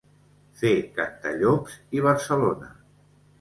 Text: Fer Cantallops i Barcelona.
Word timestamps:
Fer 0.61 0.71
Cantallops 0.95 1.77
i 1.99 2.03
Barcelona. 2.07 2.73